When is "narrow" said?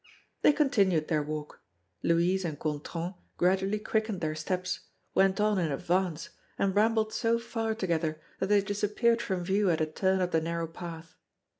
10.41-10.65